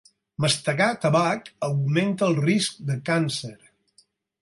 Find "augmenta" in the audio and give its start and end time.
1.69-2.31